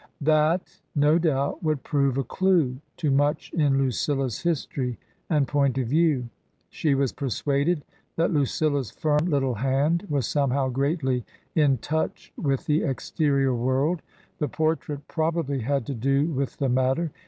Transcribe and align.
That, 0.21 0.79
no 0.95 1.19
doubt, 1.19 1.61
would 1.61 1.83
prove 1.83 2.17
a 2.17 2.23
clue 2.23 2.79
to 2.97 3.11
much 3.11 3.53
in 3.53 3.77
Lucilla's 3.77 4.41
history 4.41 4.97
and 5.29 5.47
point 5.47 5.77
of 5.77 5.89
view! 5.89 6.27
She 6.71 6.95
was 6.95 7.11
persuaded 7.13 7.85
that 8.15 8.33
Lucilla's 8.33 8.89
firm 8.89 9.25
little 9.27 9.53
hand 9.53 10.07
was 10.09 10.25
somehow 10.25 10.69
greatly 10.69 11.23
in 11.53 11.77
touch 11.77 12.33
with 12.35 12.65
the 12.65 12.81
exterior 12.81 13.53
world; 13.53 14.01
the 14.39 14.47
portrait 14.47 15.07
probably 15.07 15.59
had 15.59 15.85
to 15.85 15.93
do 15.93 16.31
with 16.31 16.57
the 16.57 16.67
matter. 16.69 17.11